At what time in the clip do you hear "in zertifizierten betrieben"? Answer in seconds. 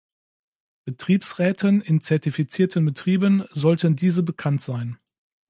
1.79-3.45